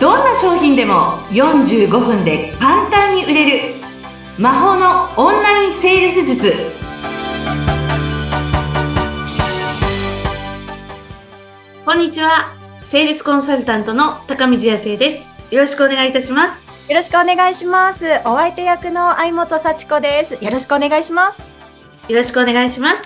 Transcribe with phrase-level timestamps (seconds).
[0.00, 3.74] どんな商品でも45分で簡単に売れる
[4.38, 6.54] 魔法のオンラインセールス術。
[11.84, 12.54] こんにちは。
[12.80, 15.32] セールスコンサルタントの高見康生です。
[15.50, 16.72] よろしくお願いいたします。
[16.88, 18.06] よろしくお願いします。
[18.24, 20.42] お相手役の相本幸子です。
[20.42, 21.44] よろしくお願いします。
[22.08, 23.02] よろしくお願いします。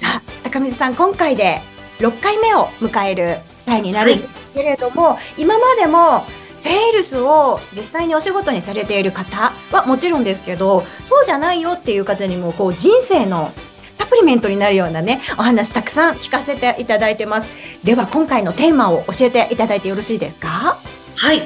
[0.00, 1.60] さあ高水さん今回で
[1.98, 3.36] 6回目を迎える
[3.66, 6.24] 回になるんですけれども、今までも
[6.58, 13.50] セールスを実際にお仕事にされている方はもちろんですけどそうじゃないよっていう方にもこう人生の
[13.96, 17.48] サプリメントになるようなねお話たくさん聞かせていただいてます
[17.82, 20.78] では今回のテーマを教えていただいてよろしいですか？
[21.16, 21.42] はい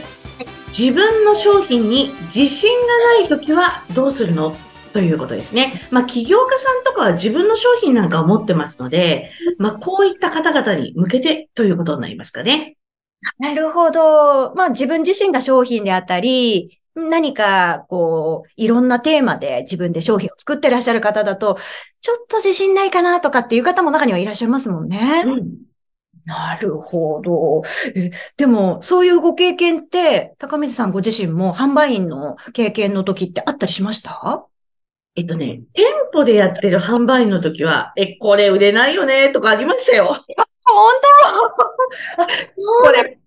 [0.79, 4.55] 自分の商品に自信がない時はどうするの？
[4.93, 5.81] ということですね。
[5.91, 12.77] まあ、起業家さんとかは自分の商品なんかを持ってますので、まあ、こういった方々に向けてということになりますかね。
[13.39, 14.55] なるほど。
[14.55, 21.59] まあ、自分自身が商品であったり、何か、こう、いろんなテーマで自分で商品を作ってらっしゃる方だと、
[22.01, 25.25] ちょっと自信ないかなとかっていう方も中にはいらっしゃいますもんね。
[25.27, 25.57] うん、
[26.25, 27.63] なるほど。
[27.95, 34.47] えでも、そういうご経験って、高水さんご自身も販売員の経験の時ってあったりしました？
[35.17, 40.25] えっとね、店舗でやってる販売員の時は、え、これ売れないよね、とかありましたよ。
[40.67, 40.93] 本
[42.17, 42.27] 当
[42.83, 43.19] これ、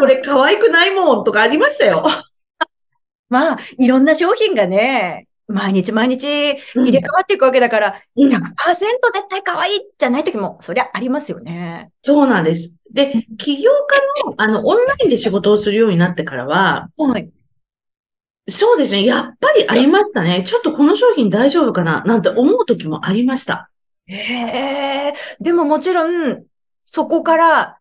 [0.00, 2.04] これ可愛くないもん、とかありましたよ。
[3.28, 6.26] まあ、いろんな商品がね、毎日毎日
[6.74, 11.90] 入れ替わっていくわけだから、うん、100%絶対可愛いじゃない時も、そりゃありますよね。
[12.02, 12.76] そうなんです。
[12.92, 17.30] で、起業家の、あの、オンラインで仕事をするようになってからは、はい。
[18.48, 19.04] そうですね。
[19.04, 20.44] やっぱりありましたね。
[20.46, 23.70] ちょっとこの商品大丈夫かななんて思う時もありました。
[24.06, 25.12] へえ。
[25.40, 26.44] でももちろん、
[26.86, 27.78] そこから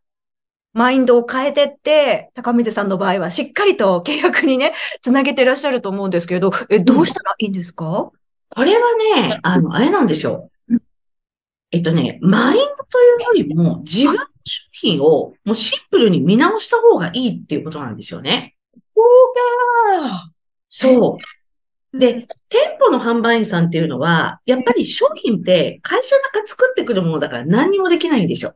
[0.74, 8.10] マインドを変えてって、高水さんの場合はしっかりと契約にね、つなげてらっしゃると思うんですけど、え、どうしたらいいんですか、うん、
[8.50, 8.82] これは
[9.26, 10.76] ね、あの、あれなんでしょう。
[11.72, 18.56] えっとね、マインドというよりも、自分の商品をもうシンプルに見直した方がいいっていうことなんですよね。
[18.74, 20.32] そうか。
[20.68, 21.18] そ
[21.94, 21.98] う。
[21.98, 28.56] で、店舗の販売員さんっていうのは、やっぱり商品って会社なんか作ってくるものだから何にもできないんでしょ。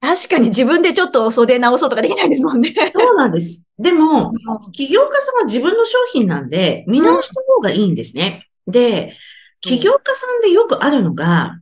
[0.00, 2.74] 確かに自分でちょっと袖直そうとかできないですもんね。
[2.92, 3.66] そうなんです。
[3.78, 4.32] でも、
[4.72, 8.48] 起業家さんは自分の商品なんで、見直した方がいいんですね。
[8.66, 9.16] で、
[9.60, 11.60] 起業家さんでよくあるのが、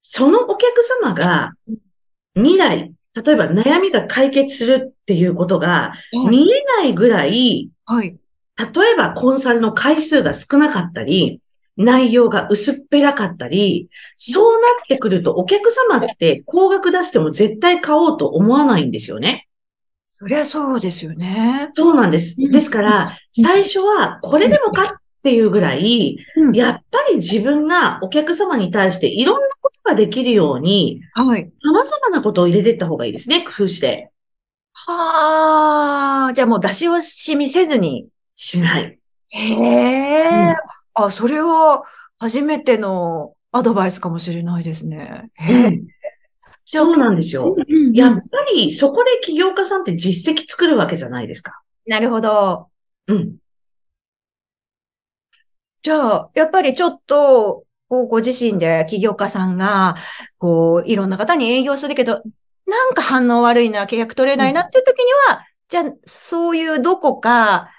[0.00, 1.52] そのお客様が
[2.34, 5.94] 未来、例えば悩みが解決するっていうことが
[6.30, 8.16] 見えないぐらいはい。
[8.58, 11.40] 例えばコンサルの回数が少なかったり、
[11.76, 19.48] 内容が薄っぺらかったり、そうなってくるとお客様って高額出しても絶対買おうと思わないんですよね。
[20.08, 21.70] そりゃそうですよね。
[21.74, 22.36] そうなんです。
[22.36, 26.18] ですから、最初はこれでもかっていうぐらい、
[26.54, 31.50] やっぱり自分がお客様に対していろんなことができるように、はい。
[31.62, 34.10] 様々なことを入れていった方がいいですね、工夫して。
[34.72, 38.08] はあ、じゃあもう出し惜しみせずに。
[38.36, 38.98] しない。
[39.28, 40.56] へえ、うん、
[40.96, 41.84] あ、それは
[42.18, 45.30] 初めてのアドバイスかもしれないですね。
[45.34, 45.80] へえ。
[46.64, 47.54] そうなんですよ。
[47.94, 48.20] やっぱ
[48.54, 51.62] りそこで起業家さんって実績作るわけじゃないですか。
[51.86, 52.68] なるほど。
[53.06, 53.36] うん。
[55.82, 59.94] じゃあ、やっぱりちょっと、こう、ご自身で起業家さんが、
[60.38, 62.22] こう、いろんな方に営業するけど、
[62.66, 67.70] なんか反応悪いな、契約取れないなっていう時には、うん、じゃあ、そういうどこか、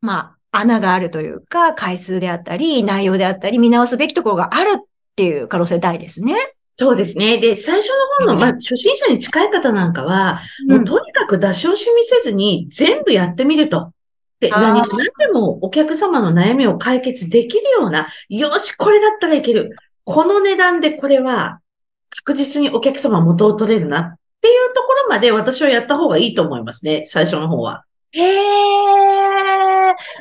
[0.00, 4.84] まあ、穴があるというか、回数であったり、内容であったり、見直すべきところがあるっ
[5.16, 6.34] ていう可能性大ですね。
[6.76, 7.38] そうですね。
[7.38, 7.88] で、最初
[8.20, 13.92] の方の、まあ、初心者に近い方なんかは、うん、もうとにかく出し惜しみせずに全部やってみると。
[14.40, 19.76] で、何何でもお客様の悩みを解決できるような、よし、これだったらいける。
[20.04, 21.60] この値段でこれは
[22.08, 27.84] 確実にお客様元を取れるなっていうところまで私はやった方がいいと思いますね、最初の方は。
[28.12, 29.09] へえ。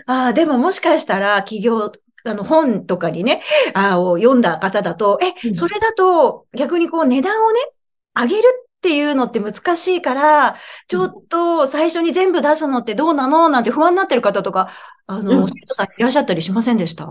[0.09, 1.91] ああ、でももしかしたら企業、
[2.25, 3.43] あの本とかにね、
[3.75, 7.59] あを読んだ方だと、え、それだと逆にこう値段をね、
[8.19, 10.55] 上げるっていうのって難しいから、
[10.87, 14.71] ちょっと最初に全部出すのってどうなのなんて不安になってる方とか、
[15.05, 17.05] あの、生、徒、さんいらっしゃったりしませんでした？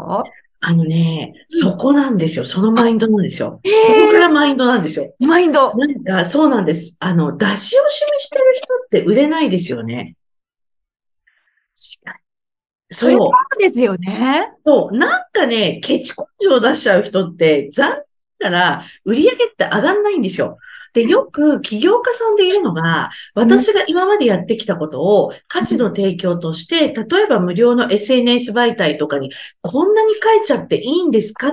[0.61, 2.44] あのね、そこなんですよ。
[2.44, 3.61] そのマインドなんですよ。
[3.62, 3.73] えー、
[4.06, 5.15] そこからマインドなんですよ。
[5.21, 5.73] マインド。
[5.77, 6.97] なんか、そうなんです。
[6.99, 7.77] あの、出し惜しみ
[8.19, 10.17] してる人って売れないですよね。
[12.03, 12.28] 確かに。
[12.90, 13.11] そう。
[13.11, 13.31] そう
[13.61, 14.52] ですよね。
[14.64, 14.96] そう。
[14.96, 20.58] なんかね、ケチ根性出しちゃう人って残念から売り上げって上がんないんですよ。
[20.94, 29.31] で、よく起業家さんでいるのが、私が今までやってきたことを価値の提供として、例えば無料の SNS 媒体とかに
[29.61, 31.49] こんなに書いちゃっていいんですか？
[31.49, 31.52] っ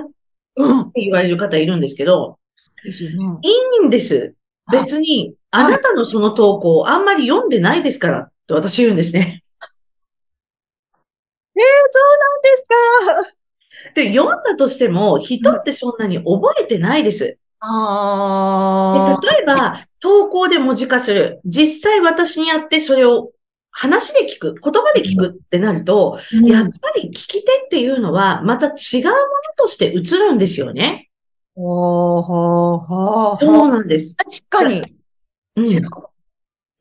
[0.56, 0.90] うん。
[0.92, 2.38] て言われる方いるんですけど、
[2.82, 3.16] ですよね。
[3.42, 4.34] いいんです。
[4.72, 9.42] 別に、あなたのその投稿をあんまり読んでないですから、って私言うんですね。
[11.56, 12.64] えー、そうなんです
[13.24, 13.36] か。
[13.94, 17.24] で、読んだとしても、人ってそんなに覚えてないです。
[17.24, 19.20] でああ。
[19.22, 21.40] 例えば、投稿で文字化する。
[21.44, 23.32] 実際私にやってそれを
[23.70, 29.16] 話で聞く、言葉で聞くってなると、やっぱり聞き手っていうのはまた違うもの
[29.56, 31.10] として映るんですよね。
[31.54, 33.36] ほうほうほう。
[33.38, 34.16] そうなんです。
[34.16, 34.82] 確かに。
[35.56, 35.66] うん。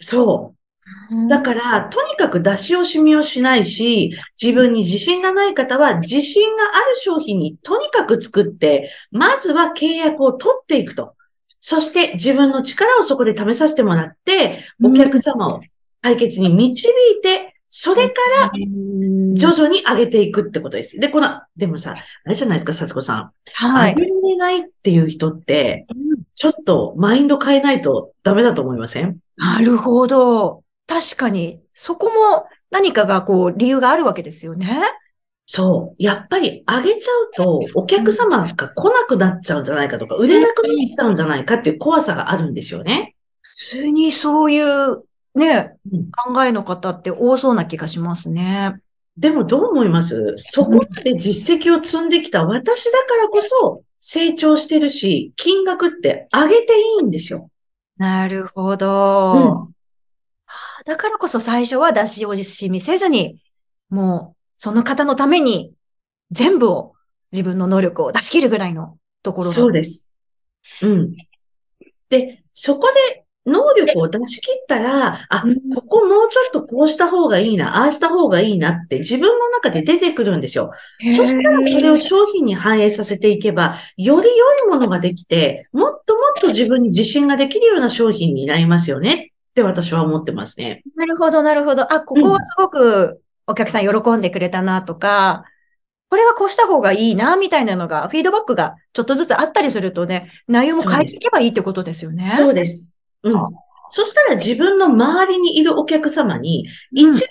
[0.01, 0.54] そう。
[1.29, 4.11] だから、とにかく出し惜しみをしないし、
[4.41, 11.13] 自分に自信がない方は、自信がある商品にとにかく作って、まずは契約を取っていくと。
[11.59, 15.61] そして自分の力をそこで試させてもらって、お客様を
[16.01, 20.99] 解決に導いて、それから徐々に上げていくってことです。
[20.99, 23.31] で、この、でもさ、あれじゃないですか、さつこさん。
[23.53, 23.95] はい。
[23.95, 26.05] 上げれないっていう人って、うん
[26.37, 29.19] ちょっとマインド変えないとダメだと思いません？
[29.37, 30.63] なるほど。
[30.87, 34.81] 確かに、そこも何かがこう、理由があるわけですよね。
[35.47, 35.95] そう。
[36.03, 43.15] やっぱり上げちゃうと、お客様が来なくなっちゃうんじゃないかとか、売れなくなっちゃうんじゃないかっていう怖さがあるんですよね。
[43.41, 45.03] 普通にそういう
[45.35, 48.79] ね、うん考えの方って多そうな気がしますね。
[49.17, 50.33] でもどう思います？
[50.37, 57.49] そこまで実績を積んできた私だからこそ成長してるし、金額って上げていいんですよ。
[57.97, 58.87] なるほど。
[58.87, 59.74] うんはあ
[60.85, 63.39] だからこそ最初は出し惜しみせずに、
[63.89, 65.73] もうその方のために
[66.31, 66.93] 全部を
[67.31, 70.13] 自分の能力を出し切るぐらいのところがそうです。
[70.81, 71.15] うん。
[72.09, 80.71] で、そこで能力を出し切ったら、あうん、ここもうちょっとこうした方がいいな、ああした方がいいなって自分の中で出てくるんですよ。
[81.15, 90.83] そしたらそれを商品に反映させていけば、より良いものができて、もっともっと自分に自信ができるような商品になりますよねって私は思ってますね。
[90.95, 91.83] なるほど、なるほど。
[91.93, 95.45] あ、ここはすごくお客さん喜んでくれたなとか、
[96.09, 102.29] これはこうした方がいいな、みたいなのが、フィードバックがちょっとずつあったりするとね、内容も変えていけばいいってことですよね。
[102.35, 102.97] そうです。
[103.23, 103.33] うん。
[103.91, 107.25] そしたら自分の周りにいるお客様に一番フィッ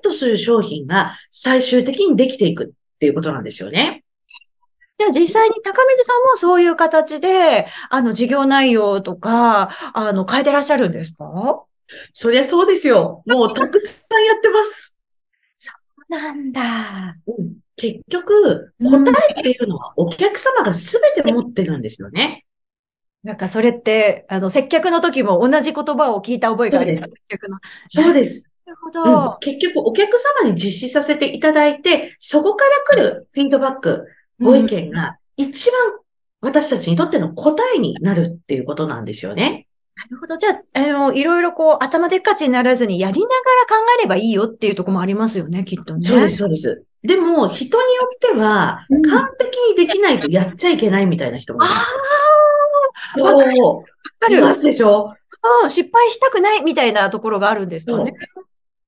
[0.00, 4.03] トする商品が最終的にできていくっていうことなんですよね。
[4.96, 11.64] じゃあ実際に高水さんもそういう形で、あの、事業内容とか、あの、変えてらっしゃるんですか？
[12.12, 13.22] そりゃそうですよ。
[13.26, 14.98] もうたくさんやってます。
[16.08, 17.16] なんだ。
[17.26, 22.44] うん結局、答えっていうのはお客様が全て持ってるんですよね。
[23.24, 27.10] なんかそれって、あの、接客の時も同じ言葉を聞いた覚えがあります。
[27.10, 27.58] そう接客の。
[27.86, 28.48] そうです。
[28.64, 29.38] なるほうんど。
[29.40, 34.06] 結局、お客様に実施させていただいて、そこから来るフィードバック、
[34.40, 35.78] ご意見が一番
[36.40, 39.66] 私たちにとっての答えになるっていうことなんですよね。
[39.96, 40.36] なるほど。
[40.36, 43.38] じゃあ、あの、いろいろこう、頭でっかちにならずにやりながら
[43.78, 46.02] 考えればいいよっていうところもありますよね、きっとね。
[46.02, 46.84] そうです、そうです。
[47.02, 53.22] でも、人によってはうん、完璧にできないとやっちゃいけないみたいな人もいある。
[53.22, 53.62] わかる。
[53.62, 53.82] わ
[54.18, 55.14] かるいますでしょ？
[55.62, 58.14] うん失敗したくないみたいなところがあるんですかね。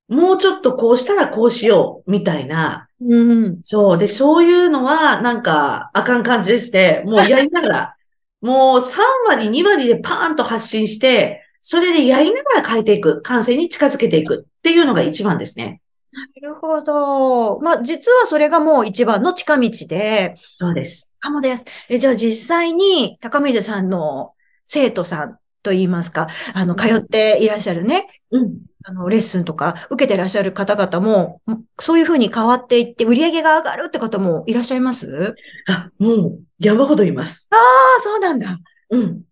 [0.09, 2.86] もうちょっとこうしたらこうしよう、みたいな。
[3.01, 3.63] うん。
[3.63, 3.99] そう。
[3.99, 7.03] で、そういうのは、なんか、あかん感じですね。
[7.05, 7.97] もうやりながら、
[8.41, 13.21] もう3割、2割でパーンと発信して、それでやりながら変えていく。
[13.23, 15.83] 完成に近づけていくっていうのが一番ですね。
[16.13, 17.59] なるほど。
[17.61, 21.11] まあ、実はそれがもう一番の近道で、そうです。
[21.21, 21.65] かもです。
[21.89, 24.33] え、じゃあ実際に高水さんの
[24.65, 28.59] 生徒さんといいますか、あの、通っていらっしゃるね、うん。
[28.85, 35.35] あの、レッスンとか受けてらっしゃる方々も、んそういうふうに変わっていって売り上げが上がるって方もいらっしゃいます？
[35.69, 37.49] あ、もう、山ほどいます。
[37.51, 38.57] ああ、そうなんだ。
[38.91, 39.23] うん。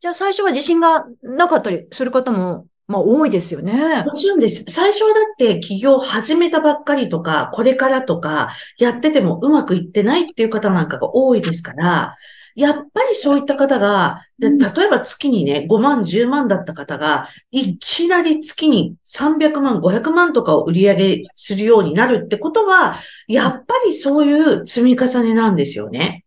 [0.00, 4.02] じゃあ最初は自信がなかったりする方も、まあ多いですよね。
[4.04, 4.64] もちろんです。
[4.68, 12.16] 最初はだって起業始めたばっかりとか、これからとか、やっててもうまくいってないっていう方なんかが多いですから、
[12.60, 26.24] やっぱりそういった方が、でうん例えば月にね、5万、10万だった方が、いきなり月に300万、500万とかを売り上げするようになるってことは、やっぱりそういう積み重ねなんですよね。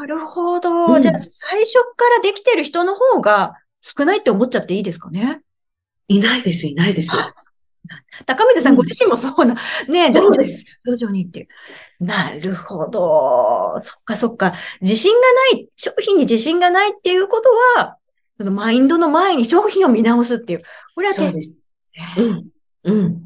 [0.00, 0.86] なるほど。
[0.86, 5.40] うんじゃあ最初からできてる人の方が少ないって思っちゃっていいですかね？
[6.08, 7.12] いないです、いないです。
[8.24, 9.54] 高水さんご自身もそうな、
[9.88, 10.80] ね、そうです。
[10.84, 11.48] 徐々にっていう。
[12.04, 13.78] なるほど。
[13.80, 14.52] そっかそっか。
[14.80, 15.20] 自信が
[15.54, 17.96] ない、商品に自信がないっていうことは、
[18.38, 20.62] そのマインドの前に商品を見直すっていう。
[20.94, 21.66] これは決そうです。
[22.18, 22.48] うん。
[22.84, 23.22] うん。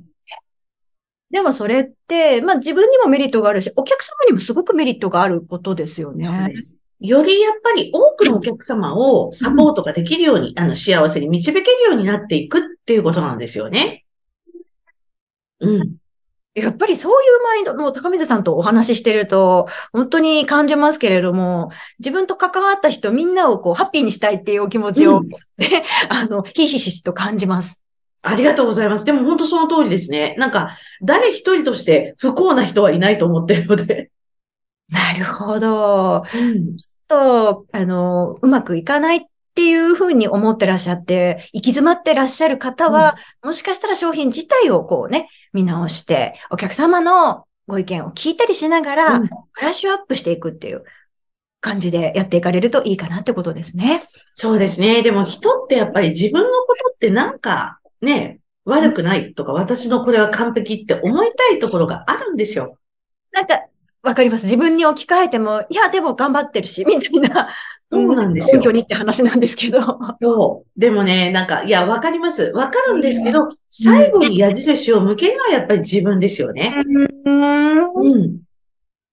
[1.31, 6.27] でもそれって、まあ自分にもメリットがあるし、お客様にもすごくメリットがあることですよね。
[6.27, 6.83] そうです。
[7.01, 14.05] よりやっぱり多くのお客様をサポートができるように、あの、幸せに導けるようになっていくっていうことなんですよね。
[15.61, 15.97] うん。
[16.55, 27.83] やっぱりそういうマインド、もう高水さんとお話ししてると、本当に感じますけれども、自分と関わった人みんなをこう、ハッピーにしたいっていうお気持ちを、うん ね、あの、ひしひしと感じます。
[28.23, 29.05] ありがとうございます。
[29.05, 30.35] でも本当その通りですね。
[30.39, 34.11] なんか、誰一人として不幸な人はいないと思ってるので。
[34.91, 36.25] なるほど。
[36.35, 36.77] うん。
[37.07, 39.21] と、あの、うまくいかないっ
[39.55, 50.85] ていうふうに思ってらっしゃって、行き詰まってらっしゃる方は、もしかしたら商品自体をこうね、見直して、お客様のご意見を聞いたりしながら、うんブラッシュアップしていくっていう
[51.61, 54.03] 感じでやっていかれるといいかなってことですね。
[54.33, 55.03] そうですね。
[55.03, 62.79] でも人ってやっぱり自分のことってなんかね、悪くないとか、私のこれは完璧って思いたいところがあるんですよ。
[63.33, 63.67] なんか、
[64.03, 64.45] わかります。
[64.45, 67.49] 自分に置き換えても、いや、でも頑張ってるし、みたいな。
[67.93, 69.81] そうなんですよ根拠にって話なんですけど。
[70.23, 70.81] そう。
[70.81, 72.53] でもね、なんか、いや、わかります。
[72.55, 76.73] わかるんですけど、最後に矢印を向けるのはやっぱり自分ですよね。
[77.25, 78.41] うんうん。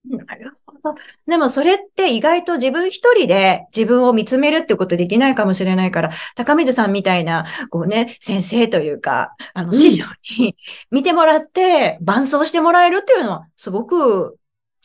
[0.10, 0.96] なるほど。
[1.26, 10.06] でもそれって意外と自分一人で自分を見つめるってことできないかもしれないから、高水さんみたいな、こうね、先生というか、あの、ん師匠
[10.40, 10.56] に
[10.92, 14.38] 見てもらって、伴走してもらえるっていうのは、すごく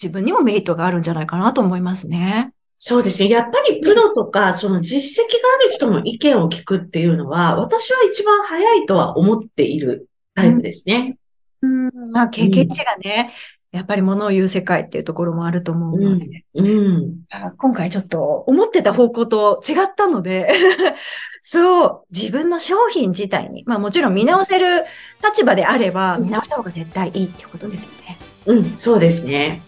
[0.02, 2.52] 自分にもメリットがあるんじゃないかなと思いますね。
[2.84, 3.28] そうですね。
[3.28, 11.16] やっぱりプロとか、その実績がある人の意見を聞くっていうのは、私は一番早いとは思っているタイプですね。
[11.60, 13.32] うん、まあ、経験値がね、
[13.70, 17.20] やっぱり物を言う世界っていうところもあると思うので、うん。
[17.30, 20.52] あ今回ちょっと思ってた方向と違ったので、
[21.40, 24.84] そう、自分の商品自体に、まあもちろん見直せる
[25.24, 28.18] 立場であれば、うん見直した方が絶対いいってことですよね。
[28.46, 29.62] うん、そうですね。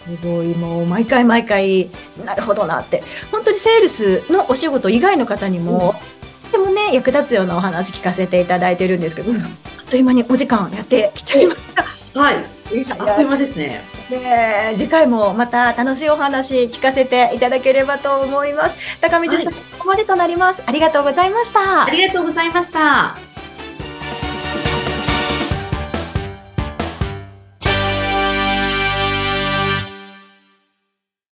[0.00, 1.90] すごい、もう毎回毎回、
[2.24, 3.02] なるほどなって。
[3.30, 5.94] 本当にセールスのお仕事以外の方にも、
[6.50, 11.60] とてもね、役立つようなお話聞かせていただいてるんですけど、あっという間にお時間やってきちゃいまし
[12.14, 12.20] た。
[12.20, 12.36] はい。
[12.36, 13.84] あっという間ですね。
[14.10, 18.98] ねえ次回もまた楽しいお話聞かせていただければと思います。
[19.00, 20.62] 高水さん、はいここまでとなります。
[20.66, 21.90] ありがとうございましたあ。
[21.90, 23.29] りがとうございました。